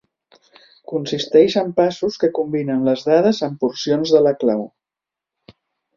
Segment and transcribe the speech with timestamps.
[0.91, 4.65] Consisteix en passos que combinen les dades amb porcions de la clau.